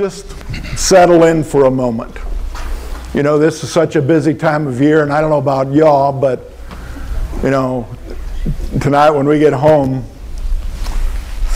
[0.00, 0.30] just
[0.78, 2.16] settle in for a moment.
[3.12, 5.74] You know, this is such a busy time of year, and I don't know about
[5.74, 6.50] y'all, but,
[7.42, 7.86] you know,
[8.80, 10.02] tonight when we get home,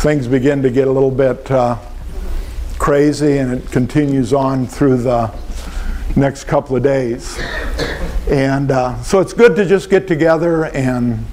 [0.03, 1.79] things begin to get a little bit uh,
[2.79, 5.35] crazy, and it continues on through the
[6.15, 7.39] next couple of days.
[8.29, 11.25] And uh, so it's good to just get together and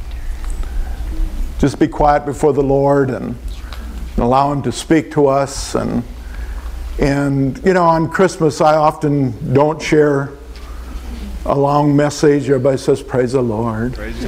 [1.59, 3.37] just be quiet before the Lord and,
[4.17, 6.03] allow Him to speak to us and
[6.99, 10.31] and, you know, on Christmas, I often don't share
[11.45, 12.49] a long message.
[12.49, 13.93] Everybody says, Praise the Lord.
[13.93, 14.21] Praise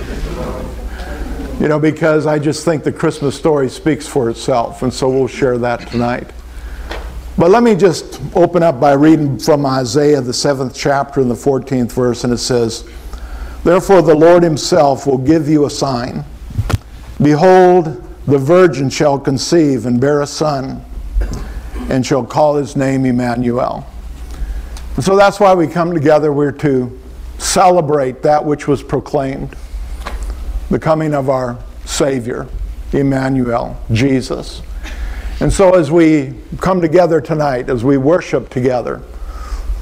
[1.59, 5.27] you know, because I just think the Christmas story speaks for itself, and so we'll
[5.27, 6.31] share that tonight.
[7.37, 11.35] But let me just open up by reading from Isaiah, the seventh chapter, and the
[11.35, 12.89] 14th verse, and it says,
[13.63, 16.25] Therefore the Lord himself will give you a sign.
[17.21, 20.83] Behold, the virgin shall conceive and bear a son
[21.89, 23.85] and shall call his name Emmanuel.
[24.95, 26.31] And so that's why we come together.
[26.31, 26.99] We're to
[27.37, 29.55] celebrate that which was proclaimed
[30.69, 32.47] the coming of our Savior,
[32.93, 34.61] Emmanuel, Jesus.
[35.39, 39.01] And so as we come together tonight, as we worship together,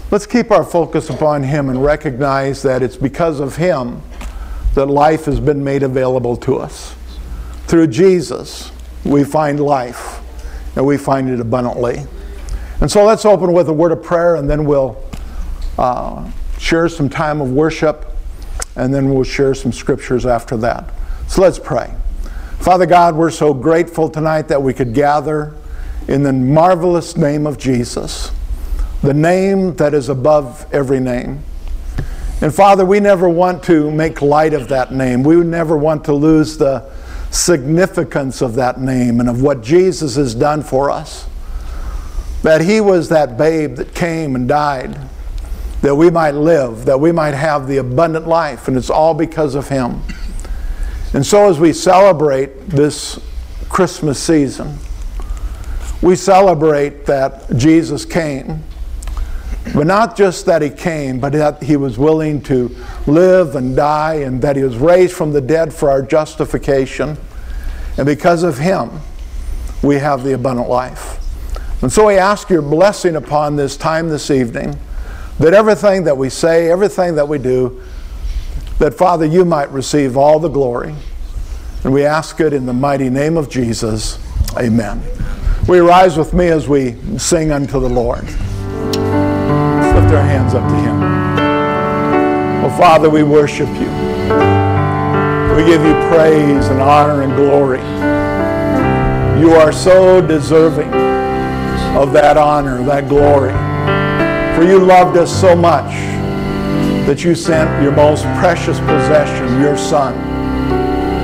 [0.09, 4.01] let's keep our focus upon Him and recognize that it's because of Him
[4.73, 6.95] that life has been made available to us.
[7.67, 8.71] Through Jesus,
[9.05, 10.10] we find life
[10.75, 12.05] and we find it abundantly.
[12.79, 15.01] And so let's open with a word of prayer and then we'll
[15.77, 18.05] uh, share some time of worship
[18.75, 20.91] and then we'll share some scriptures after that.
[21.27, 21.93] So let's pray.
[22.59, 25.55] Father God, we're so grateful tonight that we could gather
[26.07, 28.31] in the marvelous name of Jesus,
[29.01, 31.43] the name that is above every name.
[32.41, 35.21] And Father, we never want to make light of that name.
[35.21, 36.89] We never want to lose the
[37.31, 41.27] significance of that name and of what Jesus has done for us.
[42.43, 44.97] That He was that babe that came and died,
[45.81, 49.55] that we might live, that we might have the abundant life, and it's all because
[49.55, 50.01] of Him.
[51.13, 53.19] And so, as we celebrate this
[53.69, 54.77] Christmas season,
[56.01, 58.63] we celebrate that Jesus came
[59.75, 62.75] but not just that he came, but that he was willing to
[63.07, 67.17] live and die, and that he was raised from the dead for our justification.
[67.97, 69.01] And because of him,
[69.81, 71.17] we have the abundant life.
[71.81, 74.77] And so we ask your blessing upon this time this evening,
[75.39, 77.81] that everything that we say, everything that we do,
[78.79, 80.93] that Father, you might receive all the glory.
[81.83, 84.19] And we ask it in the mighty name of Jesus.
[84.57, 85.01] Amen.
[85.67, 88.27] We rise with me as we sing unto the Lord
[90.11, 91.03] lift our hands up to Him.
[92.65, 94.60] Oh, Father, we worship you.
[95.55, 97.81] We give you praise and honor and glory.
[99.41, 100.91] You are so deserving
[101.95, 103.51] of that honor, that glory.
[104.55, 105.91] For you loved us so much
[107.05, 110.13] that you sent your most precious possession, your Son,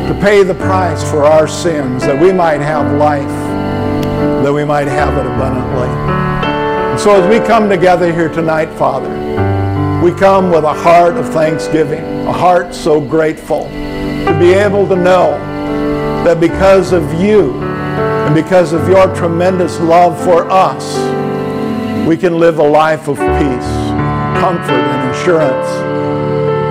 [0.07, 3.27] to pay the price for our sins, that we might have life,
[4.43, 6.99] that we might have it abundantly.
[6.99, 9.09] So as we come together here tonight, Father,
[10.03, 13.67] we come with a heart of thanksgiving, a heart so grateful
[14.25, 15.31] to be able to know
[16.23, 20.97] that because of you and because of your tremendous love for us,
[22.07, 23.69] we can live a life of peace,
[24.39, 25.67] comfort, and assurance,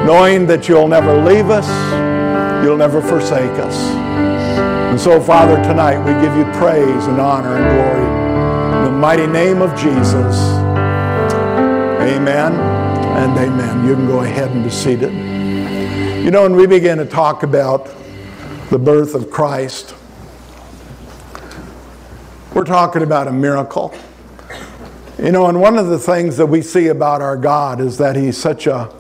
[0.07, 1.67] knowing that you'll never leave us,
[2.65, 3.77] you'll never forsake us.
[4.91, 9.27] And so, Father, tonight we give you praise and honor and glory In the mighty
[9.27, 10.37] name of Jesus.
[12.01, 13.87] Amen and amen.
[13.87, 15.35] You can go ahead and be seated.
[16.26, 17.88] You know, when we begin to talk about
[18.70, 19.94] the birth of Christ,
[22.53, 23.94] we're talking about a miracle.
[25.22, 28.16] You know, and one of the things that we see about our God is that
[28.16, 28.92] He's such a,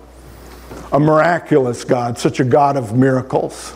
[0.92, 3.74] a miraculous God, such a God of miracles.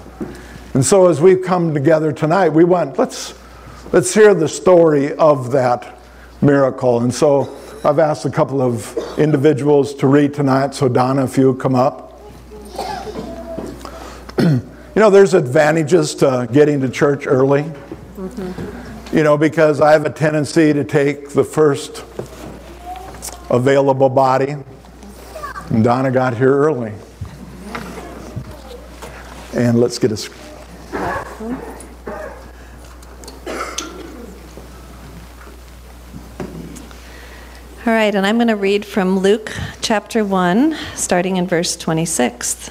[0.75, 3.35] And so as we've come together tonight, we want, let's,
[3.93, 5.99] let's hear the story of that
[6.41, 7.01] miracle.
[7.01, 10.73] And so I've asked a couple of individuals to read tonight.
[10.73, 12.10] So, Donna, if you come up.
[14.41, 14.63] you
[14.97, 17.63] know, there's advantages to getting to church early.
[18.17, 19.17] Mm-hmm.
[19.17, 22.05] You know, because I have a tendency to take the first
[23.51, 24.57] available body.
[25.69, 26.93] And Donna got here early.
[29.53, 30.31] And let's get a
[37.87, 42.71] All right, and I'm going to read from Luke chapter 1, starting in verse 26.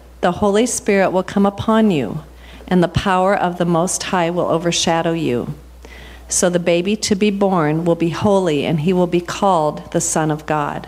[0.21, 2.23] The Holy Spirit will come upon you,
[2.67, 5.55] and the power of the Most High will overshadow you.
[6.29, 9.99] So the baby to be born will be holy, and he will be called the
[9.99, 10.87] Son of God.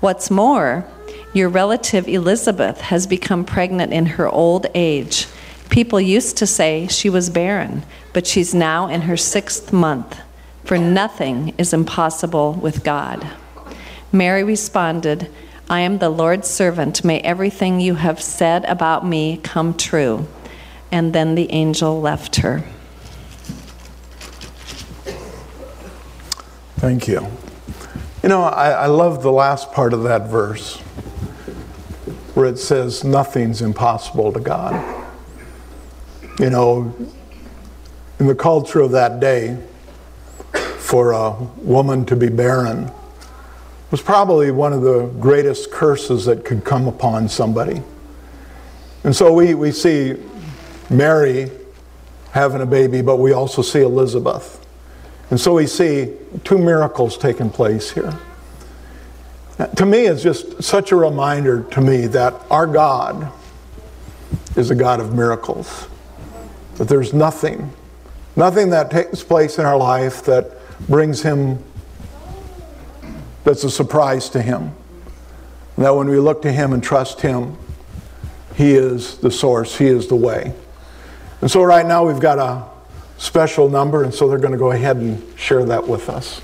[0.00, 0.86] What's more,
[1.32, 5.28] your relative Elizabeth has become pregnant in her old age.
[5.68, 10.18] People used to say she was barren, but she's now in her sixth month,
[10.64, 13.24] for nothing is impossible with God.
[14.10, 15.30] Mary responded,
[15.70, 17.04] I am the Lord's servant.
[17.04, 20.26] May everything you have said about me come true.
[20.90, 22.64] And then the angel left her.
[26.78, 27.24] Thank you.
[28.20, 30.78] You know, I, I love the last part of that verse
[32.34, 35.06] where it says, Nothing's impossible to God.
[36.40, 36.92] You know,
[38.18, 39.56] in the culture of that day,
[40.78, 42.90] for a woman to be barren
[43.90, 47.82] was probably one of the greatest curses that could come upon somebody.
[49.04, 50.16] And so we, we see
[50.88, 51.50] Mary
[52.32, 54.64] having a baby, but we also see Elizabeth.
[55.30, 56.14] And so we see
[56.44, 58.12] two miracles taking place here.
[59.76, 63.30] To me, it's just such a reminder to me that our God
[64.56, 65.86] is a God of miracles.
[66.76, 67.72] That there's nothing,
[68.36, 70.52] nothing that takes place in our life that
[70.88, 71.62] brings Him,
[73.44, 74.72] that's a surprise to Him.
[75.78, 77.56] That when we look to Him and trust Him,
[78.54, 80.52] He is the source, He is the way.
[81.40, 82.68] And so right now we've got a
[83.18, 86.40] special number, and so they're going to go ahead and share that with us.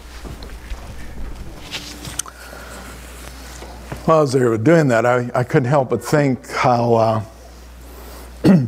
[4.08, 7.22] As they were doing that, I, I couldn't help but think how uh,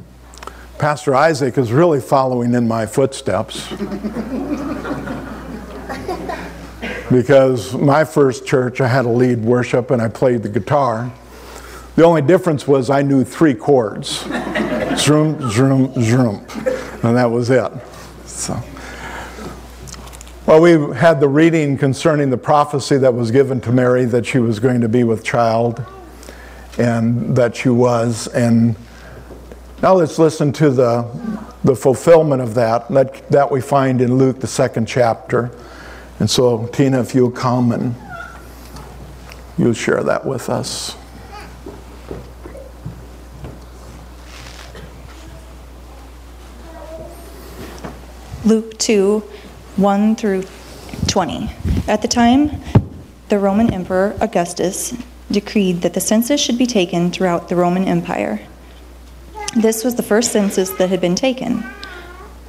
[0.79, 3.73] Pastor Isaac is really following in my footsteps.
[7.11, 11.13] because my first church, I had to lead worship and I played the guitar.
[11.97, 14.25] The only difference was I knew three chords
[14.99, 16.47] zoom, zoom, zoom.
[17.03, 17.73] And that was it.
[18.27, 18.63] So.
[20.47, 24.39] Well, we had the reading concerning the prophecy that was given to Mary that she
[24.39, 25.85] was going to be with child,
[26.79, 28.29] and that she was.
[28.29, 28.75] And
[29.83, 31.03] now let's listen to the,
[31.65, 35.51] the fulfillment of that, that, that we find in Luke, the second chapter.
[36.19, 37.95] And so, Tina, if you'll come and
[39.57, 40.97] you'll share that with us.
[48.45, 49.23] Luke 2
[49.77, 50.45] 1 through
[51.07, 51.51] 20.
[51.87, 52.63] At the time,
[53.29, 54.95] the Roman Emperor Augustus
[55.31, 58.41] decreed that the census should be taken throughout the Roman Empire.
[59.55, 61.65] This was the first census that had been taken.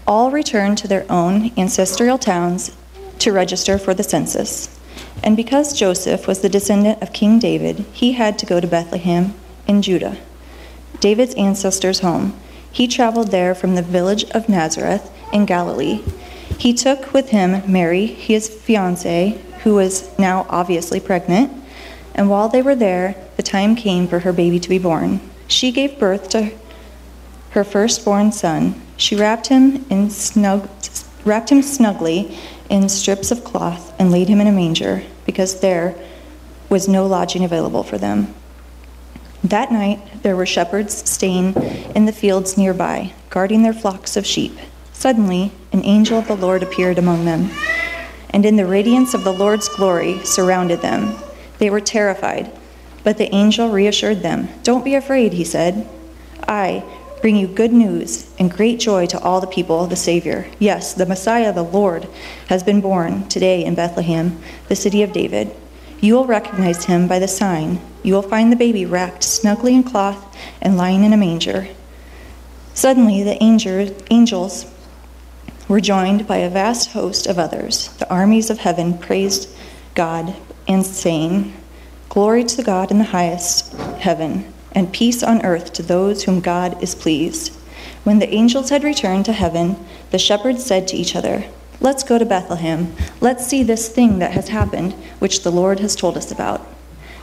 [0.08, 2.76] All returned to their own ancestral towns
[3.20, 4.80] to register for the census.
[5.24, 9.34] And because Joseph was the descendant of King David, he had to go to Bethlehem
[9.68, 10.18] in Judah,
[11.00, 12.40] David's ancestors' home.
[12.72, 16.04] He traveled there from the village of Nazareth in Galilee
[16.60, 21.52] he took with him Mary, his fiancée, who was now obviously pregnant,
[22.14, 25.22] and while they were there, the time came for her baby to be born.
[25.48, 26.52] She gave birth to
[27.52, 28.80] her firstborn son.
[28.98, 30.68] She wrapped him in snug,
[31.26, 32.38] wrapped him snugly
[32.70, 35.96] in strips of cloth and laid him in a manger because there
[36.70, 38.34] was no lodging available for them.
[39.44, 41.56] That night there were shepherds staying
[41.96, 44.58] in the fields nearby, guarding their flocks of sheep.
[44.94, 47.50] Suddenly, an angel of the Lord appeared among them,
[48.32, 51.16] and in the radiance of the Lord's glory surrounded them.
[51.58, 52.52] They were terrified,
[53.04, 54.50] but the angel reassured them.
[54.64, 55.88] Don't be afraid, he said.
[56.48, 56.84] I
[57.22, 60.48] bring you good news and great joy to all the people, the Savior.
[60.60, 62.08] Yes, the Messiah, the Lord,
[62.48, 65.52] has been born today in Bethlehem, the city of David.
[66.02, 67.82] You will recognize him by the sign.
[68.04, 71.68] You will find the baby wrapped snugly in cloth and lying in a manger.
[72.74, 74.66] Suddenly, the angels
[75.68, 77.90] were joined by a vast host of others.
[77.98, 79.50] The armies of heaven praised
[79.94, 80.36] God
[80.68, 81.54] and saying,
[82.08, 86.82] Glory to God in the highest heaven, and peace on earth to those whom God
[86.82, 87.54] is pleased.
[88.04, 89.76] When the angels had returned to heaven,
[90.12, 91.46] the shepherds said to each other,
[91.82, 92.94] Let's go to Bethlehem.
[93.22, 96.68] Let's see this thing that has happened, which the Lord has told us about.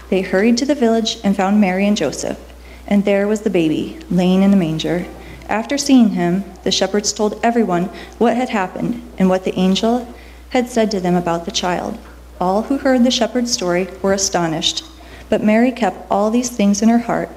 [0.08, 2.38] They hurried to the village and found Mary and Joseph,
[2.86, 5.06] and there was the baby, laying in the manger.
[5.48, 10.08] After seeing him, the shepherds told everyone what had happened and what the angel
[10.50, 11.98] had said to them about the child.
[12.40, 14.84] All who heard the shepherd's story were astonished,
[15.28, 17.28] but Mary kept all these things in her heart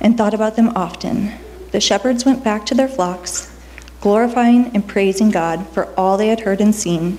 [0.00, 1.32] and thought about them often.
[1.72, 3.50] The shepherds went back to their flocks,
[4.00, 7.18] glorifying and praising God for all they had heard and seen.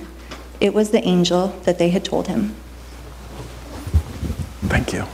[0.62, 2.56] It was the angel that they had told him.
[4.68, 5.06] Thank you.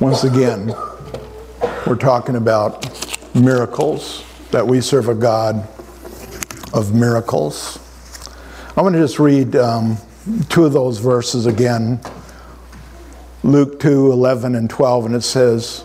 [0.00, 0.74] Once again,
[1.86, 2.88] we're talking about
[3.34, 5.68] miracles, that we serve a God
[6.74, 7.78] of miracles.
[8.76, 9.96] I want to just read um,
[10.48, 12.00] two of those verses again
[13.44, 15.84] Luke 2 11 and 12, and it says,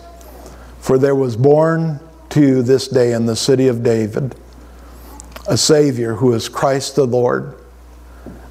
[0.78, 1.98] For there was born
[2.30, 4.34] to you this day in the city of David
[5.48, 7.54] a Savior who is Christ the Lord.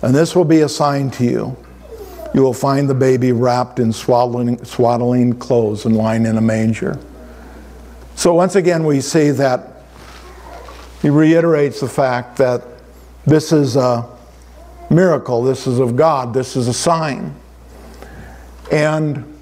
[0.01, 1.55] And this will be a sign to you.
[2.33, 6.99] You will find the baby wrapped in swaddling, swaddling clothes and lying in a manger.
[8.15, 9.83] So, once again, we see that
[11.03, 12.63] he reiterates the fact that
[13.25, 14.09] this is a
[14.89, 17.35] miracle, this is of God, this is a sign.
[18.71, 19.37] And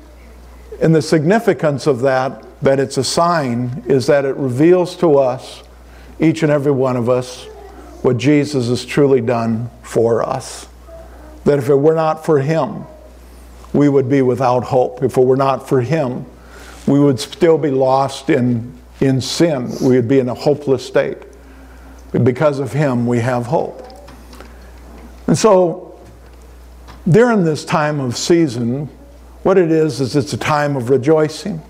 [0.81, 5.63] in the significance of that, that it's a sign, is that it reveals to us,
[6.19, 7.45] each and every one of us,
[8.01, 10.67] what Jesus has truly done for us.
[11.43, 12.85] That if it were not for Him,
[13.73, 15.03] we would be without hope.
[15.03, 16.25] If it were not for Him,
[16.87, 19.71] we would still be lost in, in sin.
[19.81, 21.17] We would be in a hopeless state.
[22.11, 23.84] But because of Him, we have hope.
[25.35, 25.99] And so,
[27.05, 28.85] during this time of season,
[29.43, 31.61] what it is, is it's a time of rejoicing.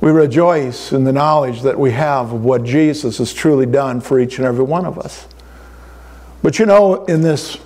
[0.00, 4.18] We rejoice in the knowledge that we have of what Jesus has truly done for
[4.18, 5.28] each and every one of us.
[6.42, 7.58] But you know, in this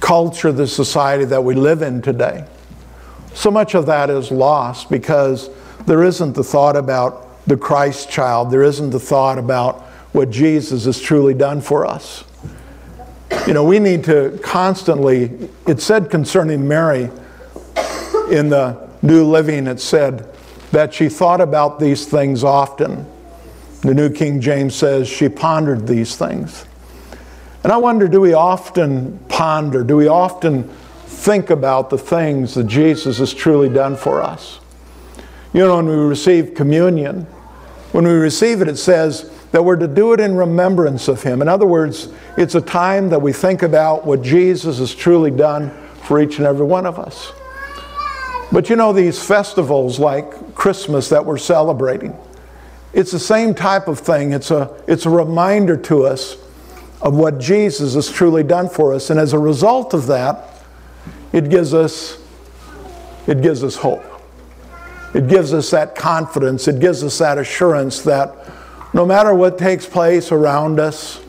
[0.00, 2.46] culture, this society that we live in today,
[3.34, 5.50] so much of that is lost because
[5.84, 9.82] there isn't the thought about the Christ child, there isn't the thought about
[10.14, 12.24] what Jesus has truly done for us.
[13.46, 17.10] You know, we need to constantly, it said concerning Mary
[18.30, 20.28] in the New Living, it said
[20.72, 23.06] that she thought about these things often.
[23.82, 26.66] The New King James says she pondered these things.
[27.62, 30.64] And I wonder do we often ponder, do we often
[31.06, 34.60] think about the things that Jesus has truly done for us?
[35.52, 37.22] You know, when we receive communion,
[37.92, 41.40] when we receive it, it says that we're to do it in remembrance of Him.
[41.40, 45.70] In other words, it's a time that we think about what Jesus has truly done
[46.02, 47.32] for each and every one of us.
[48.52, 52.14] But you know, these festivals like Christmas that we're celebrating,
[52.92, 54.34] it's the same type of thing.
[54.34, 56.36] It's a, it's a reminder to us
[57.00, 59.08] of what Jesus has truly done for us.
[59.08, 60.50] And as a result of that,
[61.32, 62.18] it gives us,
[63.26, 64.04] it gives us hope.
[65.14, 66.68] It gives us that confidence.
[66.68, 68.36] It gives us that assurance that
[68.92, 71.20] no matter what takes place around us,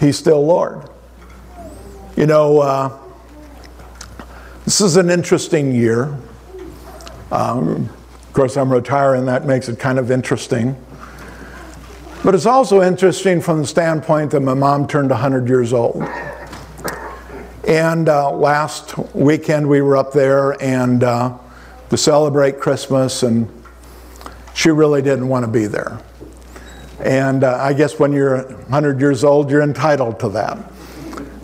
[0.00, 0.88] He's still Lord.
[2.16, 2.98] You know, uh,
[4.64, 6.16] this is an interesting year.
[7.32, 10.76] Um, of course, I'm retiring, that makes it kind of interesting.
[12.22, 16.02] But it's also interesting from the standpoint that my mom turned 100 years old.
[17.66, 21.36] And uh, last weekend we were up there and uh,
[21.90, 23.48] to celebrate Christmas, and
[24.58, 26.00] she really didn't want to be there.
[26.98, 30.58] And uh, I guess when you're 100 years old, you're entitled to that.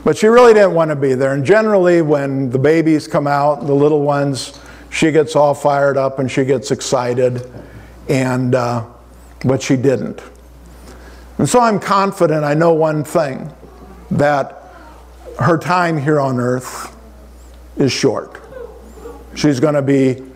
[0.03, 1.33] But she really didn't want to be there.
[1.33, 4.59] And generally, when the babies come out, the little ones,
[4.91, 7.49] she gets all fired up and she gets excited.
[8.09, 8.85] And uh,
[9.45, 10.21] but she didn't.
[11.39, 13.49] And so I'm confident, I know one thing
[14.11, 14.75] that
[15.39, 16.97] her time here on earth
[17.77, 18.41] is short.
[19.37, 20.34] She's going to be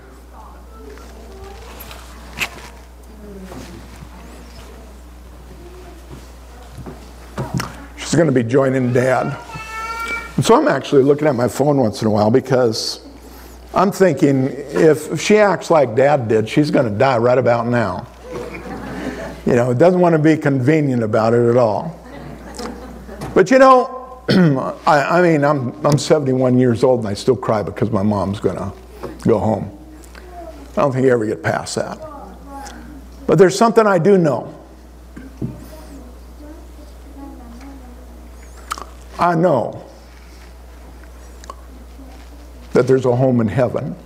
[8.19, 9.39] going to be joining dad.
[10.35, 13.07] And so I'm actually looking at my phone once in a while because
[13.73, 18.09] I'm thinking if she acts like dad did, she's going to die right about now.
[19.47, 21.97] You know, it doesn't want to be convenient about it at all.
[23.35, 24.21] But you know,
[24.85, 28.41] I, I, mean, I'm, I'm 71 years old and I still cry because my mom's
[28.41, 28.73] going to
[29.29, 29.71] go home.
[30.73, 32.01] I don't think you ever get past that.
[33.29, 34.58] But there's something I do know.
[39.19, 39.85] I know
[42.73, 43.97] that there's a home in heaven.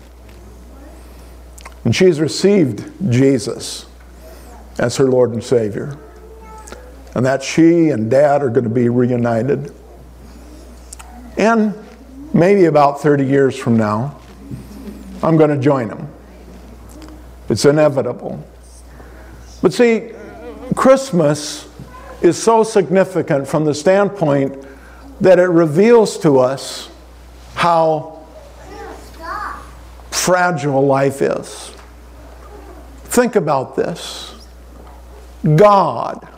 [1.84, 3.86] And she's received Jesus
[4.78, 5.98] as her Lord and Savior.
[7.14, 9.74] And that she and dad are going to be reunited.
[11.36, 11.74] And
[12.32, 14.18] maybe about 30 years from now,
[15.22, 16.08] I'm going to join them.
[17.50, 18.42] It's inevitable.
[19.60, 20.12] But see,
[20.74, 21.68] Christmas
[22.22, 24.64] is so significant from the standpoint
[25.22, 26.90] that it reveals to us
[27.54, 28.20] how
[30.10, 31.72] fragile life is.
[33.04, 34.34] Think about this
[35.56, 36.28] God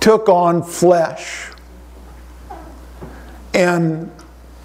[0.00, 1.50] took on flesh,
[3.52, 4.10] and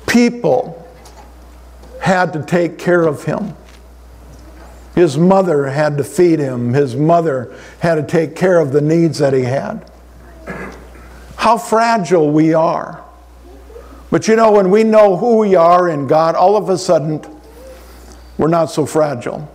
[0.07, 0.87] people
[2.01, 3.55] had to take care of him.
[4.95, 6.73] His mother had to feed him.
[6.73, 9.91] His mother had to take care of the needs that he had.
[11.47, 13.05] How fragile we are.
[14.11, 17.21] But you know, when we know who we are in God, all of a sudden,
[18.37, 19.49] we're not so fragile.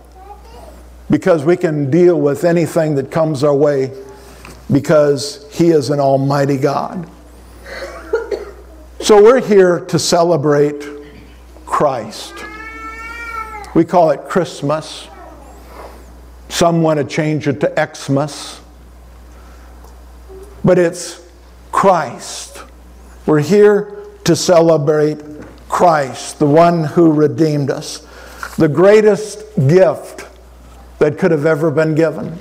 [1.11, 3.95] Because we can deal with anything that comes our way
[4.71, 7.07] because He is an almighty God.
[8.99, 10.83] So we're here to celebrate
[11.67, 12.33] Christ.
[13.75, 15.07] We call it Christmas.
[16.49, 18.61] Some want to change it to Xmas.
[20.63, 21.22] But it's
[21.73, 22.63] Christ.
[23.25, 25.21] We're here to celebrate
[25.67, 28.07] Christ, the one who redeemed us,
[28.57, 30.29] the greatest gift
[30.99, 32.37] that could have ever been given.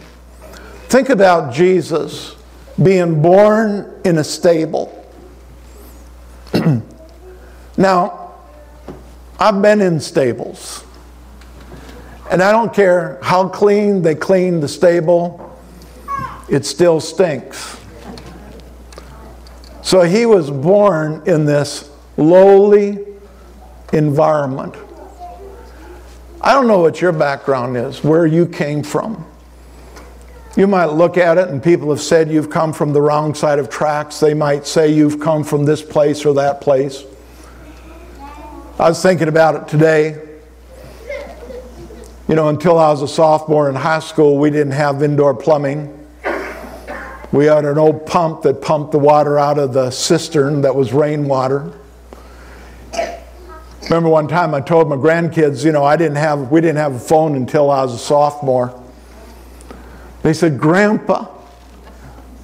[0.88, 2.36] Think about Jesus
[2.80, 5.04] being born in a stable.
[7.76, 8.34] now,
[9.40, 10.84] I've been in stables.
[12.30, 15.58] And I don't care how clean they clean the stable,
[16.48, 17.81] it still stinks.
[19.92, 22.98] So he was born in this lowly
[23.92, 24.74] environment.
[26.40, 29.26] I don't know what your background is, where you came from.
[30.56, 33.58] You might look at it and people have said you've come from the wrong side
[33.58, 34.18] of tracks.
[34.18, 37.04] They might say you've come from this place or that place.
[38.78, 40.18] I was thinking about it today.
[42.28, 46.01] You know, until I was a sophomore in high school, we didn't have indoor plumbing.
[47.32, 50.92] We had an old pump that pumped the water out of the cistern that was
[50.92, 51.72] rainwater.
[53.84, 56.94] Remember one time I told my grandkids, you know, I didn't have, we didn't have
[56.94, 58.78] a phone until I was a sophomore.
[60.22, 61.26] They said, Grandpa,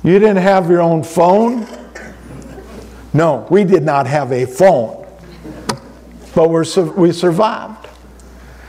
[0.03, 1.67] you didn't have your own phone?
[3.13, 5.07] No, we did not have a phone,
[6.35, 6.65] but we're,
[6.97, 7.89] we survived.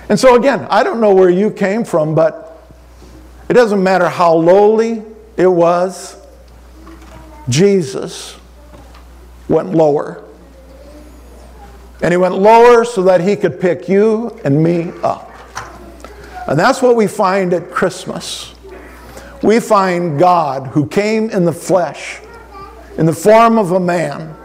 [0.09, 2.61] And so, again, I don't know where you came from, but
[3.47, 5.03] it doesn't matter how lowly
[5.39, 6.17] it was
[7.47, 8.37] Jesus
[9.47, 10.23] went lower.
[12.01, 15.31] And he went lower so that he could pick you and me up.
[16.45, 18.53] And that's what we find at Christmas.
[19.41, 22.19] We find God who came in the flesh,
[22.97, 24.35] in the form of a man,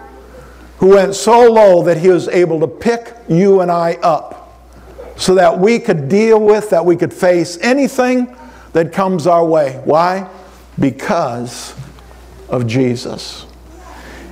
[0.78, 4.62] who went so low that he was able to pick you and I up
[5.16, 8.36] so that we could deal with, that we could face anything
[8.72, 9.80] that comes our way.
[9.84, 10.28] Why?
[10.78, 11.74] Because
[12.48, 13.46] of Jesus.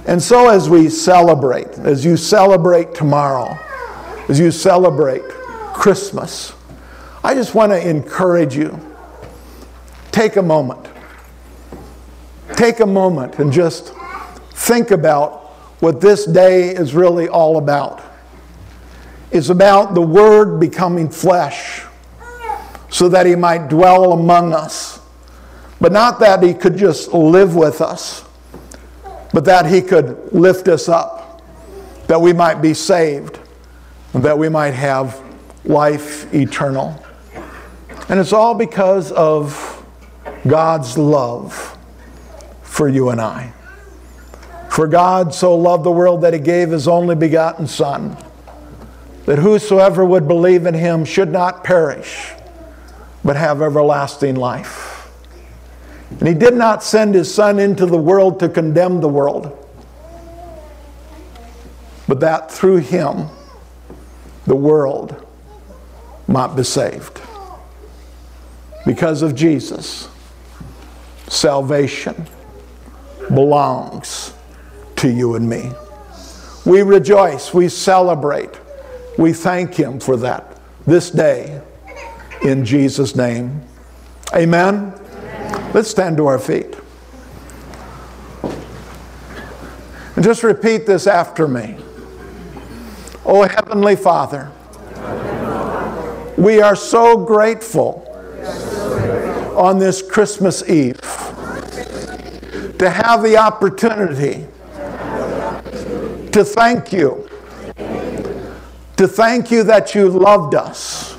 [0.06, 3.56] And so, as we celebrate, as you celebrate tomorrow,
[4.28, 5.22] as you celebrate
[5.72, 6.54] Christmas,
[7.22, 8.78] I just want to encourage you
[10.10, 10.88] take a moment.
[12.54, 13.94] Take a moment and just
[14.54, 15.40] think about
[15.80, 18.02] what this day is really all about.
[19.30, 21.84] It's about the Word becoming flesh
[22.90, 24.91] so that He might dwell among us
[25.82, 28.24] but not that he could just live with us,
[29.34, 31.42] but that he could lift us up,
[32.06, 33.40] that we might be saved,
[34.14, 35.20] and that we might have
[35.64, 37.04] life eternal.
[38.08, 39.84] And it's all because of
[40.46, 41.76] God's love
[42.62, 43.52] for you and I.
[44.70, 48.16] For God so loved the world that he gave his only begotten Son,
[49.26, 52.30] that whosoever would believe in him should not perish,
[53.24, 54.91] but have everlasting life.
[56.18, 59.56] And he did not send his son into the world to condemn the world,
[62.06, 63.28] but that through him
[64.46, 65.26] the world
[66.26, 67.20] might be saved.
[68.84, 70.08] Because of Jesus,
[71.28, 72.26] salvation
[73.28, 74.34] belongs
[74.96, 75.70] to you and me.
[76.64, 78.50] We rejoice, we celebrate
[79.18, 81.60] We thank Him for that this day
[82.42, 83.62] in Jesus' name.
[84.34, 84.91] Amen.
[85.74, 86.76] Let's stand to our feet.
[90.14, 91.78] And just repeat this after me.
[93.24, 94.52] Oh, Heavenly Father,
[96.36, 98.06] we are so grateful
[99.56, 101.00] on this Christmas Eve
[102.78, 104.46] to have the opportunity
[106.32, 107.26] to thank you.
[108.98, 111.16] To thank you that you loved us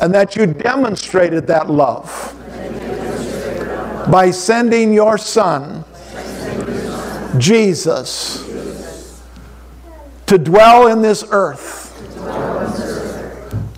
[0.00, 2.21] and that you demonstrated that love
[4.10, 5.84] by sending your Son,
[7.38, 8.42] Jesus,
[10.26, 11.90] to dwell in this earth,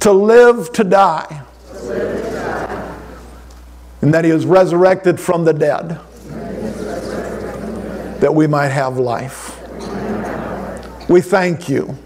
[0.01, 1.43] to live, to die,
[4.01, 5.99] and that he was resurrected from the dead
[8.21, 9.51] that we might have life.
[11.09, 11.99] We thank you.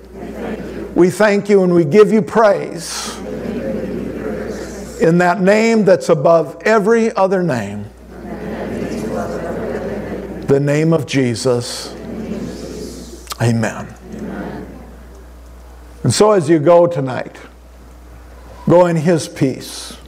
[0.94, 3.16] We thank you and we give you praise
[5.00, 7.87] in that name that's above every other name
[10.48, 11.94] the name of Jesus.
[13.40, 13.94] Amen.
[16.02, 17.38] And so as you go tonight,
[18.66, 19.98] go in His peace,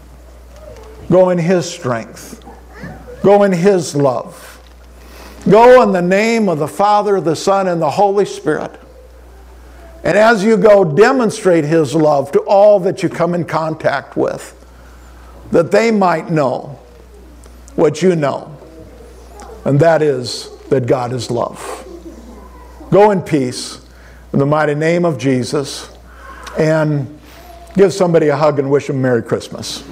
[1.11, 2.42] go in His strength,
[3.22, 4.46] go in His love.
[5.48, 8.79] Go in the name of the Father, the Son, and the Holy Spirit.
[10.05, 14.55] And as you go, demonstrate His love to all that you come in contact with,
[15.50, 16.79] that they might know
[17.74, 18.60] what you know
[19.64, 21.87] and that is that God is love.
[22.90, 23.85] Go in peace
[24.33, 25.90] in the mighty name of Jesus
[26.59, 27.18] and
[27.75, 29.85] give somebody a hug and wish them Merry Christmas.